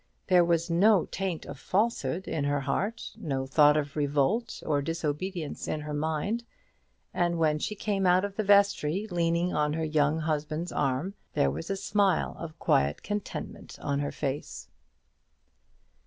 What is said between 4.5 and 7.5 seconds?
or disobedience in her mind; and